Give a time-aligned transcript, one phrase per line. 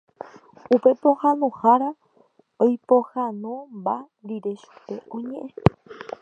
[0.75, 1.89] Upe pohãnohára
[2.63, 3.95] oipohãnomba
[4.27, 5.47] rire chupe oñe'ẽ.